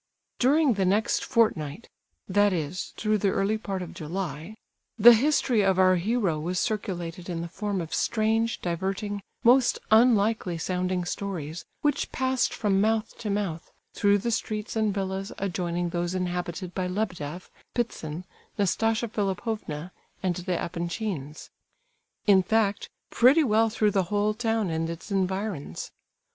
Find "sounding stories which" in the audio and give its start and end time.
10.57-12.11